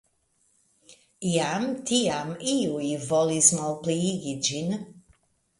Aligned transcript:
Jam 1.33 1.67
tiam 1.91 2.33
iuj 2.55 2.89
volis 3.11 3.53
malpliigi 3.59 4.37
ĝin. 4.49 4.77